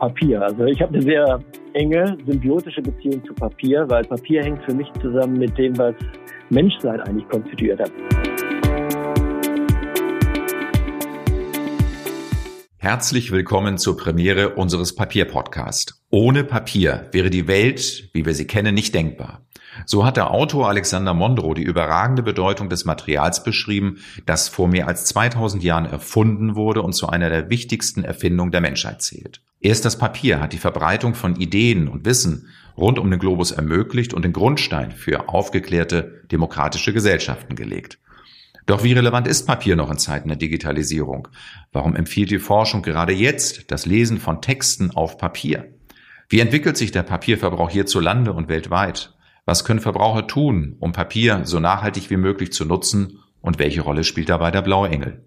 [0.00, 0.40] Papier.
[0.40, 4.88] Also ich habe eine sehr enge symbiotische Beziehung zu Papier, weil Papier hängt für mich
[5.02, 5.94] zusammen mit dem, was
[6.48, 7.92] Menschsein eigentlich konstituiert hat.
[12.78, 16.02] Herzlich willkommen zur Premiere unseres Papier-Podcast.
[16.08, 19.42] Ohne Papier wäre die Welt, wie wir sie kennen, nicht denkbar.
[19.84, 24.88] So hat der Autor Alexander Mondro die überragende Bedeutung des Materials beschrieben, das vor mehr
[24.88, 29.42] als 2000 Jahren erfunden wurde und zu einer der wichtigsten Erfindungen der Menschheit zählt.
[29.60, 34.14] Erst das Papier hat die Verbreitung von Ideen und Wissen rund um den Globus ermöglicht
[34.14, 37.98] und den Grundstein für aufgeklärte demokratische Gesellschaften gelegt.
[38.64, 41.28] Doch wie relevant ist Papier noch in Zeiten der Digitalisierung?
[41.72, 45.74] Warum empfiehlt die Forschung gerade jetzt das Lesen von Texten auf Papier?
[46.30, 49.14] Wie entwickelt sich der Papierverbrauch hierzulande und weltweit?
[49.44, 54.04] Was können Verbraucher tun, um Papier so nachhaltig wie möglich zu nutzen und welche Rolle
[54.04, 55.24] spielt dabei der blaue Engel?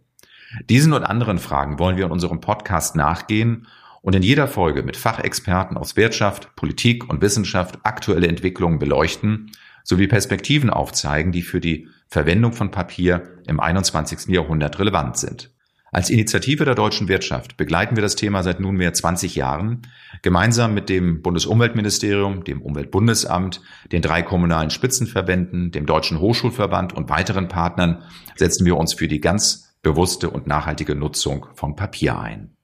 [0.70, 3.68] Diesen und anderen Fragen wollen wir in unserem Podcast nachgehen
[4.04, 9.52] und in jeder Folge mit Fachexperten aus Wirtschaft, Politik und Wissenschaft aktuelle Entwicklungen beleuchten
[9.86, 14.28] sowie Perspektiven aufzeigen, die für die Verwendung von Papier im 21.
[14.28, 15.52] Jahrhundert relevant sind.
[15.92, 19.84] Als Initiative der deutschen Wirtschaft begleiten wir das Thema seit nunmehr 20 Jahren.
[20.22, 27.48] Gemeinsam mit dem Bundesumweltministerium, dem Umweltbundesamt, den drei kommunalen Spitzenverbänden, dem Deutschen Hochschulverband und weiteren
[27.48, 28.04] Partnern
[28.36, 32.56] setzen wir uns für die ganz bewusste und nachhaltige Nutzung von Papier ein.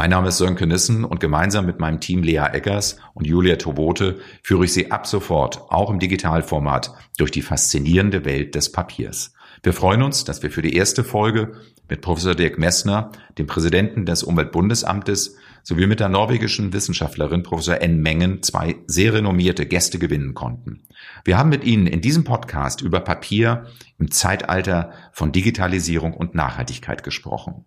[0.00, 4.18] Mein Name ist Sönke Nissen und gemeinsam mit meinem Team Lea Eggers und Julia Tobote
[4.42, 9.34] führe ich Sie ab sofort, auch im Digitalformat, durch die faszinierende Welt des Papiers.
[9.62, 11.52] Wir freuen uns, dass wir für die erste Folge
[11.90, 18.00] mit Professor Dirk Messner, dem Präsidenten des Umweltbundesamtes, sowie mit der norwegischen Wissenschaftlerin Professor N.
[18.00, 20.80] Mengen zwei sehr renommierte Gäste gewinnen konnten.
[21.26, 23.66] Wir haben mit Ihnen in diesem Podcast über Papier
[23.98, 27.66] im Zeitalter von Digitalisierung und Nachhaltigkeit gesprochen.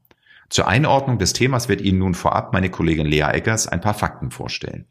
[0.49, 4.31] Zur Einordnung des Themas wird Ihnen nun vorab meine Kollegin Lea Eggers ein paar Fakten
[4.31, 4.85] vorstellen.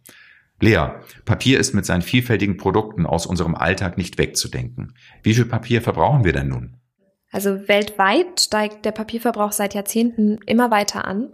[0.60, 0.90] Lea,
[1.24, 4.94] Papier ist mit seinen vielfältigen Produkten aus unserem Alltag nicht wegzudenken.
[5.22, 6.76] Wie viel Papier verbrauchen wir denn nun?
[7.32, 11.32] Also weltweit steigt der Papierverbrauch seit Jahrzehnten immer weiter an.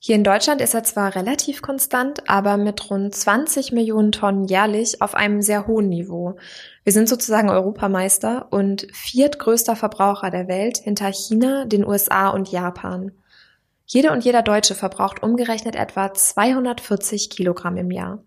[0.00, 5.02] Hier in Deutschland ist er zwar relativ konstant, aber mit rund 20 Millionen Tonnen jährlich
[5.02, 6.36] auf einem sehr hohen Niveau.
[6.84, 13.12] Wir sind sozusagen Europameister und viertgrößter Verbraucher der Welt hinter China, den USA und Japan.
[13.90, 18.22] Jede und jeder Deutsche verbraucht umgerechnet etwa 240 Kilogramm im Jahr.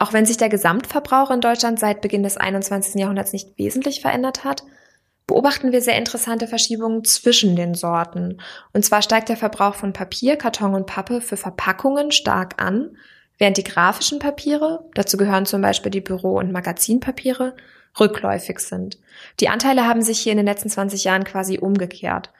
[0.00, 2.96] Auch wenn sich der Gesamtverbrauch in Deutschland seit Beginn des 21.
[2.96, 4.64] Jahrhunderts nicht wesentlich verändert hat,
[5.28, 8.40] beobachten wir sehr interessante Verschiebungen zwischen den Sorten.
[8.72, 12.96] Und zwar steigt der Verbrauch von Papier, Karton und Pappe für Verpackungen stark an,
[13.38, 17.54] während die grafischen Papiere, dazu gehören zum Beispiel die Büro- und Magazinpapiere,
[18.00, 18.98] rückläufig sind.
[19.38, 22.30] Die Anteile haben sich hier in den letzten 20 Jahren quasi umgekehrt.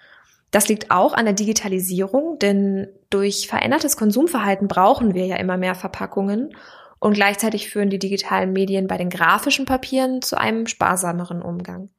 [0.50, 5.74] Das liegt auch an der Digitalisierung, denn durch verändertes Konsumverhalten brauchen wir ja immer mehr
[5.74, 6.54] Verpackungen
[6.98, 11.90] und gleichzeitig führen die digitalen Medien bei den grafischen Papieren zu einem sparsameren Umgang.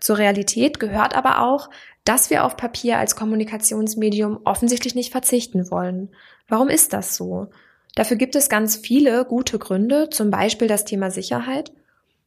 [0.00, 1.68] Zur Realität gehört aber auch,
[2.04, 6.14] dass wir auf Papier als Kommunikationsmedium offensichtlich nicht verzichten wollen.
[6.46, 7.48] Warum ist das so?
[7.94, 11.72] Dafür gibt es ganz viele gute Gründe, zum Beispiel das Thema Sicherheit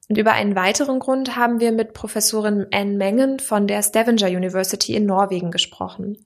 [0.10, 4.96] und über einen weiteren Grund haben wir mit Professorin Anne Mengen von der Stavanger University
[4.96, 6.18] in Norwegen gesprochen.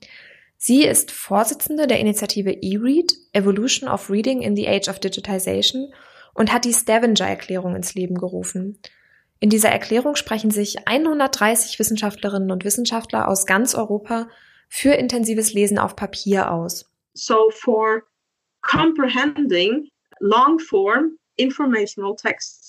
[0.58, 5.94] Sie ist Vorsitzende der Initiative eRead, Evolution of Reading in the Age of Digitization
[6.34, 8.80] und hat die Stavanger-Erklärung ins Leben gerufen.
[9.40, 14.28] In dieser Erklärung sprechen sich 130 Wissenschaftlerinnen und Wissenschaftler aus ganz Europa
[14.70, 16.90] für intensives Lesen auf Papier aus.
[17.14, 18.04] So for
[18.62, 22.65] comprehending long form informational texts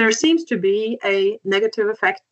[0.00, 2.22] there seems to be a negative effect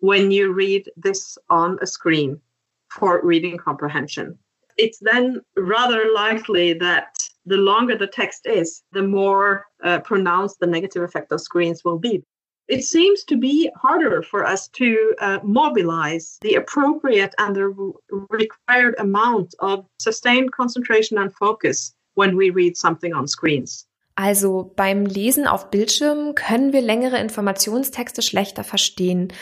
[0.00, 2.40] when you read this on a screen
[2.88, 4.36] for reading comprehension.
[4.76, 7.16] It's then rather likely that
[7.46, 12.00] the longer the text is, the more uh, pronounced the negative effect of screens will
[12.00, 12.24] be.
[12.66, 17.92] It seems to be harder for us to uh, mobilize the appropriate and the
[18.30, 23.86] required amount of sustained concentration and focus when we read something on screens.
[24.14, 29.32] Also beim Lesen auf Bildschirmen können wir längere Informationstexte schlechter verstehen.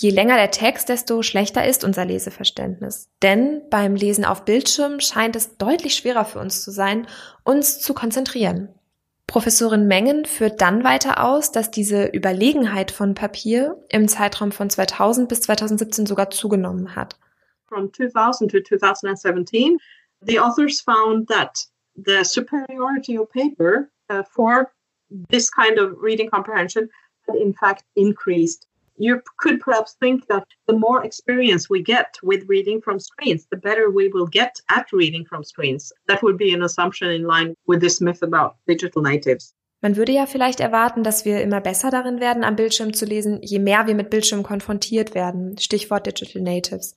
[0.00, 3.10] Je länger der Text, desto schlechter ist unser Leseverständnis.
[3.22, 7.06] Denn beim Lesen auf Bildschirmen scheint es deutlich schwerer für uns zu sein,
[7.44, 8.70] uns zu konzentrieren.
[9.26, 15.28] Professorin Mengen führt dann weiter aus, dass diese Überlegenheit von Papier im Zeitraum von 2000
[15.28, 17.18] bis 2017 sogar zugenommen hat.
[17.66, 19.78] From 2000 to 2017,
[20.20, 24.72] the authors found that the superiority of paper uh, for
[25.28, 26.88] this kind of reading comprehension
[27.26, 28.66] had in fact increased.
[28.96, 33.56] You could perhaps think that the more experience we get with reading from screens, the
[33.56, 35.92] better we will get at reading from screens.
[36.06, 39.54] That would be an assumption in line with this myth about digital natives.
[39.80, 43.40] Man würde ja vielleicht erwarten, dass wir immer besser darin werden, am Bildschirm zu lesen,
[43.42, 45.58] je mehr wir mit Bildschirm konfrontiert werden.
[45.58, 46.96] Stichwort Digital Natives.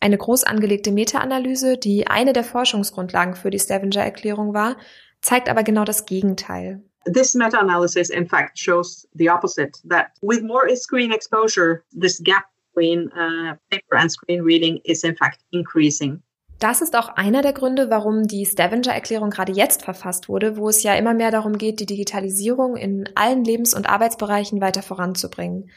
[0.00, 4.76] Eine groß angelegte Meta-Analyse, die eine der Forschungsgrundlagen für die Stavanger-Erklärung war,
[5.20, 6.82] zeigt aber genau das Gegenteil.
[7.04, 12.44] This meta-analysis in fact shows the opposite, that with more screen exposure, this gap
[12.78, 16.22] between uh, paper and screen reading is in fact increasing.
[16.58, 20.82] Das ist auch einer der Gründe, warum die Stavanger-Erklärung gerade jetzt verfasst wurde, wo es
[20.82, 25.70] ja immer mehr darum geht, die Digitalisierung in allen Lebens- und Arbeitsbereichen weiter voranzubringen.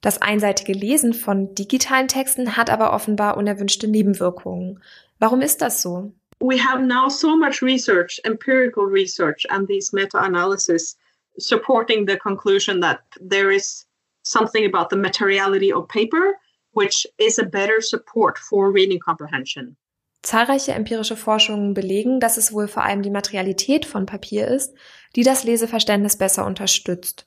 [0.00, 4.82] Das einseitige Lesen von digitalen Texten hat aber offenbar unerwünschte Nebenwirkungen.
[5.20, 6.12] Warum ist das so?
[6.40, 10.96] We have now so much research, empirical research, and these meta-analysis
[11.38, 13.84] supporting the conclusion that there is
[14.22, 16.38] something about the materiality of paper,
[16.72, 19.76] which is a better support for reading comprehension.
[20.22, 24.74] Zahlreiche empirische Forschungen belegen, dass es wohl vor allem die Materialität von Papier ist,
[25.16, 27.26] die das Leseverständnis besser unterstützt.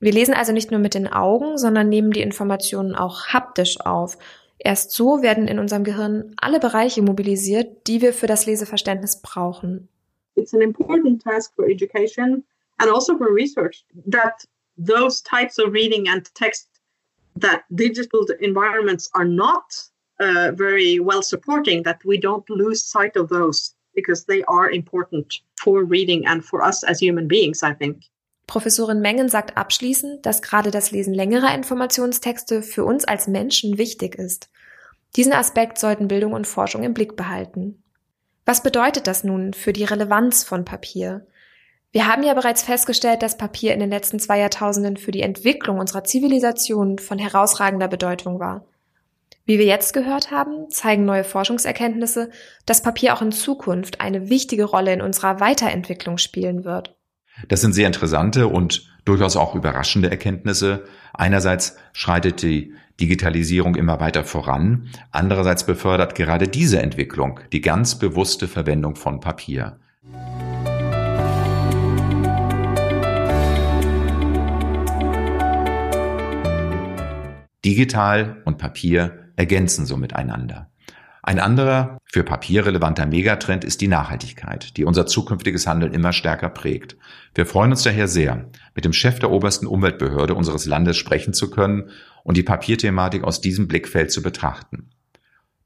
[0.00, 4.18] Wir lesen also nicht nur mit den Augen, sondern nehmen die Informationen auch haptisch auf.
[4.64, 9.88] Erst so werden in unserem Gehirn alle Bereiche mobilisiert, die wir für das Leseverständnis brauchen.
[10.36, 12.42] It's an important task for education
[12.78, 16.68] and also for research that those types of reading and text
[17.36, 19.64] that digital environments are not
[20.18, 25.42] uh, very well supporting that we don't lose sight of those because they are important
[25.56, 28.04] for reading and for us as human beings, I think.
[28.46, 34.16] Professorin Mengen sagt abschließend, dass gerade das Lesen längerer Informationstexte für uns als Menschen wichtig
[34.16, 34.50] ist.
[35.16, 37.82] Diesen Aspekt sollten Bildung und Forschung im Blick behalten.
[38.44, 41.26] Was bedeutet das nun für die Relevanz von Papier?
[41.92, 45.78] Wir haben ja bereits festgestellt, dass Papier in den letzten zwei Jahrtausenden für die Entwicklung
[45.78, 48.66] unserer Zivilisation von herausragender Bedeutung war.
[49.46, 52.30] Wie wir jetzt gehört haben, zeigen neue Forschungserkenntnisse,
[52.66, 56.96] dass Papier auch in Zukunft eine wichtige Rolle in unserer Weiterentwicklung spielen wird.
[57.48, 60.84] Das sind sehr interessante und durchaus auch überraschende Erkenntnisse.
[61.12, 68.46] Einerseits schreitet die Digitalisierung immer weiter voran, andererseits befördert gerade diese Entwicklung die ganz bewusste
[68.46, 69.78] Verwendung von Papier.
[77.64, 80.70] Digital und Papier ergänzen so miteinander.
[81.26, 86.50] Ein anderer für Papier relevanter Megatrend ist die Nachhaltigkeit, die unser zukünftiges Handeln immer stärker
[86.50, 86.98] prägt.
[87.34, 91.48] Wir freuen uns daher sehr, mit dem Chef der obersten Umweltbehörde unseres Landes sprechen zu
[91.48, 91.88] können
[92.24, 94.90] und die Papierthematik aus diesem Blickfeld zu betrachten.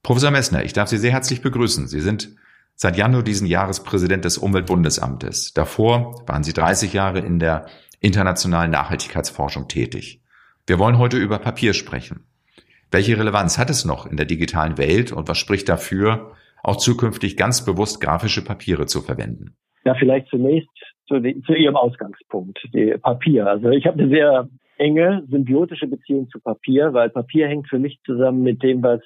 [0.05, 1.89] Professor Messner, ich darf Sie sehr herzlich begrüßen.
[1.89, 2.37] Sie sind
[2.77, 5.55] seit Januar diesen Jahres Präsident des Umweltbundesamtes.
[5.55, 7.67] Davor waren Sie 30 Jahre in der
[7.99, 10.23] internationalen Nachhaltigkeitsforschung tätig.
[10.69, 12.29] Wir wollen heute über Papier sprechen.
[12.91, 16.33] Welche Relevanz hat es noch in der digitalen Welt und was spricht dafür,
[16.63, 19.55] auch zukünftig ganz bewusst grafische Papiere zu verwenden?
[19.85, 20.71] Ja, vielleicht zunächst
[21.07, 23.47] zu, zu Ihrem Ausgangspunkt, die Papier.
[23.47, 24.49] Also ich habe eine sehr
[24.79, 29.01] enge symbiotische Beziehung zu Papier, weil Papier hängt für mich zusammen mit dem, was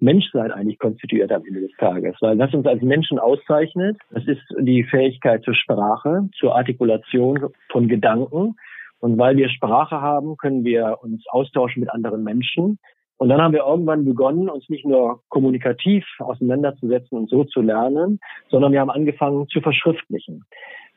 [0.00, 2.16] Menschsein eigentlich konstituiert am Ende des Tages.
[2.20, 7.88] Weil was uns als Menschen auszeichnet, das ist die Fähigkeit zur Sprache, zur Artikulation von
[7.88, 8.56] Gedanken.
[9.00, 12.78] Und weil wir Sprache haben, können wir uns austauschen mit anderen Menschen.
[13.16, 18.18] Und dann haben wir irgendwann begonnen, uns nicht nur kommunikativ auseinanderzusetzen und so zu lernen,
[18.50, 20.44] sondern wir haben angefangen zu verschriftlichen.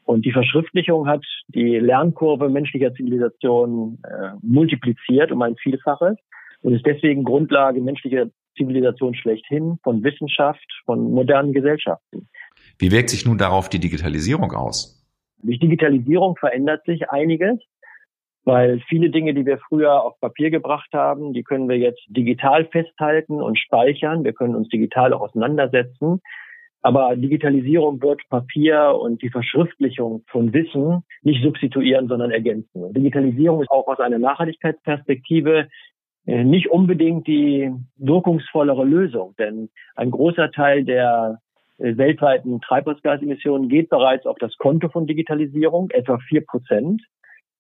[0.06, 6.18] Und die Verschriftlichung hat die Lernkurve menschlicher Zivilisation äh, multipliziert um ein Vielfaches
[6.62, 12.28] und ist deswegen Grundlage menschlicher Zivilisation schlechthin, von Wissenschaft, von modernen Gesellschaften.
[12.80, 15.06] Wie wirkt sich nun darauf die Digitalisierung aus?
[15.44, 17.60] Durch Digitalisierung verändert sich einiges
[18.48, 22.64] weil viele Dinge, die wir früher auf Papier gebracht haben, die können wir jetzt digital
[22.64, 24.24] festhalten und speichern.
[24.24, 26.22] Wir können uns digital auch auseinandersetzen.
[26.82, 32.94] Aber Digitalisierung wird Papier und die Verschriftlichung von Wissen nicht substituieren, sondern ergänzen.
[32.94, 35.68] Digitalisierung ist auch aus einer Nachhaltigkeitsperspektive
[36.26, 41.40] äh, nicht unbedingt die wirkungsvollere Lösung, denn ein großer Teil der
[41.80, 47.02] äh, weltweiten Treibhausgasemissionen geht bereits auf das Konto von Digitalisierung, etwa vier Prozent.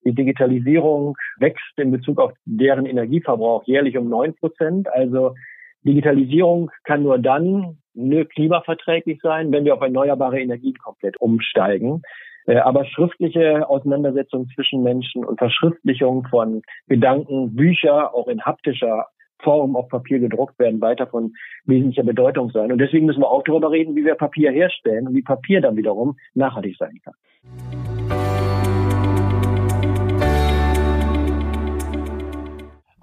[0.07, 4.87] Die Digitalisierung wächst in Bezug auf deren Energieverbrauch jährlich um neun Prozent.
[4.93, 5.35] Also
[5.83, 12.03] Digitalisierung kann nur dann klimaverträglich sein, wenn wir auf erneuerbare Energien komplett umsteigen.
[12.45, 19.07] Äh, aber schriftliche Auseinandersetzung zwischen Menschen und Verschriftlichung von Gedanken, Bücher auch in haptischer
[19.39, 21.33] Form auf Papier gedruckt werden, weiter von
[21.65, 22.71] wesentlicher Bedeutung sein.
[22.71, 25.75] Und deswegen müssen wir auch darüber reden, wie wir Papier herstellen und wie Papier dann
[25.75, 27.76] wiederum nachhaltig sein kann.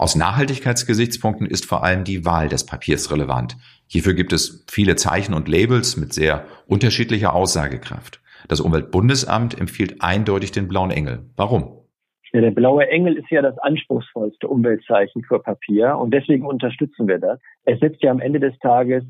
[0.04, 3.56] Aus Nachhaltigkeitsgesichtspunkten ist vor allem die Wahl des Papiers relevant.
[3.86, 8.20] Hierfür gibt es viele Zeichen und Labels mit sehr unterschiedlicher Aussagekraft.
[8.46, 11.30] Das Umweltbundesamt empfiehlt eindeutig den blauen Engel.
[11.36, 11.86] Warum?
[12.34, 17.18] Ja, der blaue Engel ist ja das anspruchsvollste Umweltzeichen für Papier und deswegen unterstützen wir
[17.18, 17.40] das.
[17.64, 19.04] Es setzt ja am Ende des Tages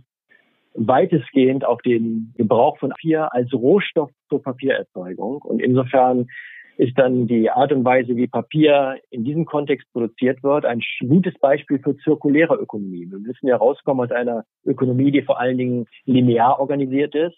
[0.74, 6.28] weitestgehend auf den Gebrauch von Papier als Rohstoff zur Papiererzeugung und insofern
[6.76, 11.34] ist dann die Art und Weise, wie Papier in diesem Kontext produziert wird, ein gutes
[11.38, 13.06] Beispiel für zirkuläre Ökonomie.
[13.10, 17.36] Wir müssen ja rauskommen aus einer Ökonomie, die vor allen Dingen linear organisiert ist.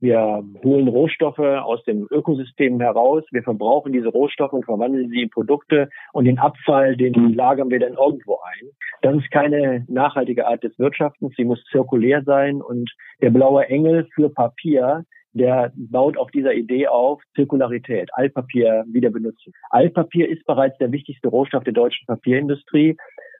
[0.00, 3.24] Wir holen Rohstoffe aus dem Ökosystem heraus.
[3.32, 7.80] Wir verbrauchen diese Rohstoffe und verwandeln sie in Produkte und den Abfall, den lagern wir
[7.80, 8.68] dann irgendwo ein.
[9.02, 11.34] Das ist keine nachhaltige Art des Wirtschaftens.
[11.36, 12.88] Sie muss zirkulär sein und
[13.20, 19.52] der blaue Engel für Papier der baut auf dieser Idee auf, Zirkularität, Altpapier wieder benutzen.
[19.70, 22.96] Altpapier ist bereits der wichtigste Rohstoff der deutschen Papierindustrie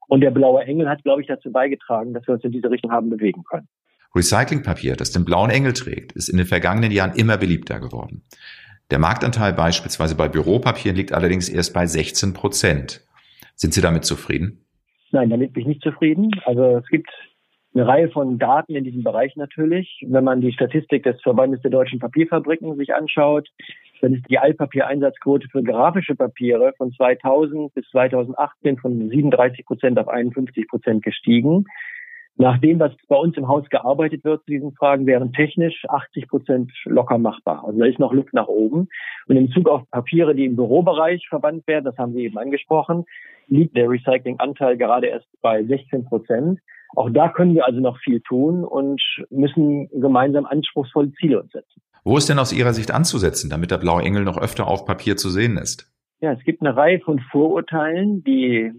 [0.08, 2.90] und der blaue Engel hat, glaube ich, dazu beigetragen, dass wir uns in diese Richtung
[2.90, 3.68] haben bewegen können.
[4.14, 8.22] Recyclingpapier, das den blauen Engel trägt, ist in den vergangenen Jahren immer beliebter geworden.
[8.90, 13.06] Der Marktanteil beispielsweise bei Büropapieren liegt allerdings erst bei 16 Prozent.
[13.54, 14.64] Sind Sie damit zufrieden?
[15.10, 16.30] Nein, damit bin ich nicht zufrieden.
[16.44, 17.10] Also es gibt
[17.74, 20.04] eine Reihe von Daten in diesem Bereich natürlich.
[20.06, 23.48] Wenn man die Statistik des Verbandes der deutschen Papierfabriken sich anschaut,
[24.00, 30.08] dann ist die Altpapiereinsatzquote für grafische Papiere von 2000 bis 2018 von 37 Prozent auf
[30.08, 31.64] 51 Prozent gestiegen.
[32.40, 36.28] Nach dem, was bei uns im Haus gearbeitet wird zu diesen Fragen, wären technisch 80
[36.28, 37.64] Prozent locker machbar.
[37.66, 38.88] Also da ist noch Luft nach oben.
[39.26, 43.04] Und in Bezug auf Papiere, die im Bürobereich verbannt werden, das haben Sie eben angesprochen,
[43.48, 46.60] liegt der Recyclinganteil gerade erst bei 16 Prozent.
[46.96, 51.82] Auch da können wir also noch viel tun und müssen gemeinsam anspruchsvolle Ziele uns setzen.
[52.04, 55.16] Wo ist denn aus Ihrer Sicht anzusetzen, damit der blaue Engel noch öfter auf Papier
[55.16, 55.92] zu sehen ist?
[56.20, 58.72] Ja, es gibt eine Reihe von Vorurteilen, die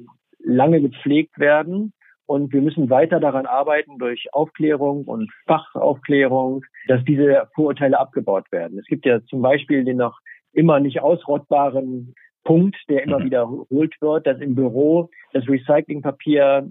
[0.43, 1.93] lange gepflegt werden.
[2.25, 8.77] Und wir müssen weiter daran arbeiten durch Aufklärung und Fachaufklärung, dass diese Vorurteile abgebaut werden.
[8.77, 10.19] Es gibt ja zum Beispiel den noch
[10.53, 12.13] immer nicht ausrottbaren
[12.43, 13.25] Punkt, der immer mhm.
[13.25, 16.69] wiederholt wird, dass im Büro das Recyclingpapier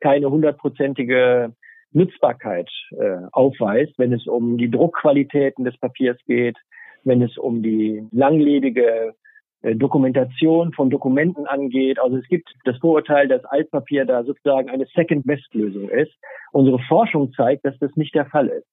[0.00, 1.52] keine hundertprozentige
[1.92, 6.56] Nutzbarkeit äh, aufweist, wenn es um die Druckqualitäten des Papiers geht,
[7.04, 9.14] wenn es um die langlebige
[9.62, 11.98] äh, Dokumentation von Dokumenten angeht.
[11.98, 16.12] Also es gibt das Vorurteil, dass Altpapier da sozusagen eine Second-Best-Lösung ist.
[16.52, 18.68] Unsere Forschung zeigt, dass das nicht der Fall ist.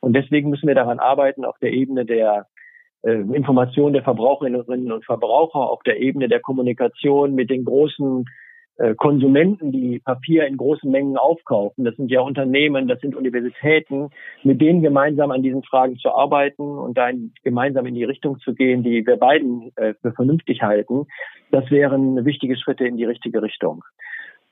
[0.00, 2.46] Und deswegen müssen wir daran arbeiten, auf der Ebene der
[3.02, 8.24] äh, Information der Verbraucherinnen und Verbraucher, auf der Ebene der Kommunikation mit den großen
[8.96, 11.84] Konsumenten, die Papier in großen Mengen aufkaufen.
[11.84, 14.10] Das sind ja Unternehmen, das sind Universitäten,
[14.42, 17.10] mit denen gemeinsam an diesen Fragen zu arbeiten und da
[17.42, 21.06] gemeinsam in die Richtung zu gehen, die wir beiden äh, für vernünftig halten.
[21.50, 23.84] Das wären wichtige Schritte in die richtige Richtung.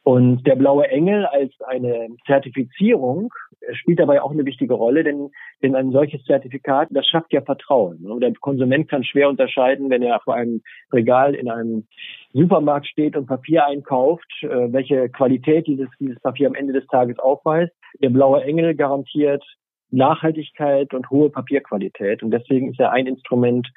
[0.04, 3.30] Und der blaue Engel als eine Zertifizierung
[3.72, 5.30] spielt dabei auch eine wichtige Rolle, denn,
[5.62, 8.06] denn ein solches Zertifikat, das schafft ja Vertrauen.
[8.06, 10.62] Und der Konsument kann schwer unterscheiden, wenn er vor einem
[10.92, 11.86] Regal in einem
[12.32, 17.18] Supermarkt steht und Papier einkauft, äh, welche Qualität dieses, dieses Papier am Ende des Tages
[17.18, 17.72] aufweist.
[18.00, 19.44] Der blaue Engel garantiert
[19.90, 22.22] Nachhaltigkeit und hohe Papierqualität.
[22.22, 23.68] Und deswegen ist er ein Instrument,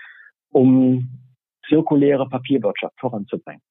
[0.52, 1.10] um
[1.68, 3.62] zirkuläre Papierwirtschaft voranzubringen.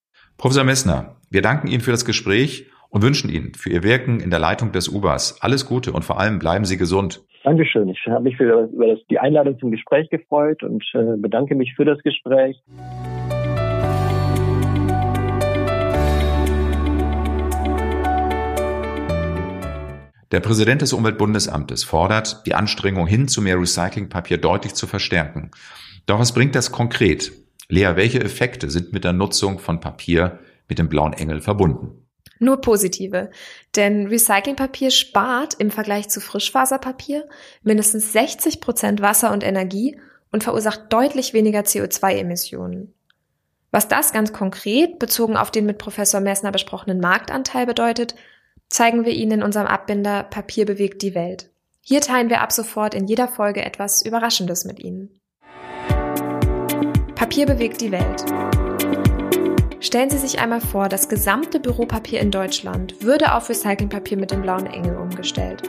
[0.41, 4.31] Professor Messner, wir danken Ihnen für das Gespräch und wünschen Ihnen für Ihr Wirken in
[4.31, 7.23] der Leitung des UBAs alles Gute und vor allem bleiben Sie gesund.
[7.45, 7.91] Dankeschön.
[7.91, 11.85] Ich habe mich für, über die Einladung zum Gespräch gefreut und äh, bedanke mich für
[11.85, 12.57] das Gespräch.
[20.33, 25.51] Der Präsident des Umweltbundesamtes fordert, die Anstrengung hin zu mehr Recyclingpapier deutlich zu verstärken.
[26.07, 27.31] Doch was bringt das konkret?
[27.71, 32.07] Lea, welche Effekte sind mit der Nutzung von Papier mit dem blauen Engel verbunden?
[32.41, 33.31] Nur positive,
[33.77, 37.29] denn Recyclingpapier spart im Vergleich zu Frischfaserpapier
[37.63, 40.01] mindestens 60 Prozent Wasser und Energie
[40.33, 42.95] und verursacht deutlich weniger CO2-Emissionen.
[43.71, 48.17] Was das ganz konkret bezogen auf den mit Professor Messner besprochenen Marktanteil bedeutet,
[48.69, 51.51] zeigen wir Ihnen in unserem Abbinder Papier bewegt die Welt.
[51.83, 55.20] Hier teilen wir ab sofort in jeder Folge etwas Überraschendes mit Ihnen.
[57.31, 58.25] Papier bewegt die Welt.
[59.79, 64.43] Stellen Sie sich einmal vor, das gesamte Büropapier in Deutschland würde auf Recyclingpapier mit dem
[64.43, 65.63] blauen Engel umgestellt.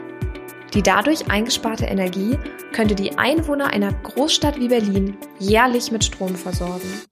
[0.74, 2.36] Die dadurch eingesparte Energie
[2.72, 7.02] könnte die Einwohner einer Großstadt wie Berlin jährlich mit Strom versorgen.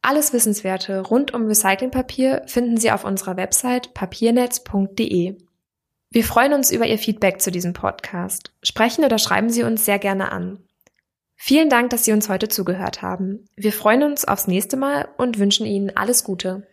[0.00, 5.36] Alles Wissenswerte rund um Recyclingpapier finden Sie auf unserer Website papiernetz.de.
[6.10, 8.50] Wir freuen uns über Ihr Feedback zu diesem Podcast.
[8.62, 10.64] Sprechen oder schreiben Sie uns sehr gerne an.
[11.42, 13.48] Vielen Dank, dass Sie uns heute zugehört haben.
[13.56, 16.66] Wir freuen uns aufs nächste Mal und wünschen Ihnen alles Gute.